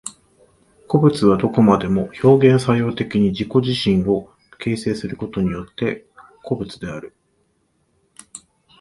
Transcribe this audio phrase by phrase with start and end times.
[0.87, 6.07] 個物はどこまでも表現作用的に自己自身を形成することによって
[6.43, 7.15] 個物である。